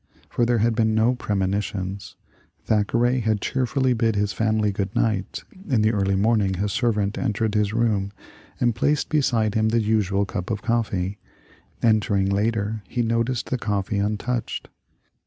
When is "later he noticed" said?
12.25-13.51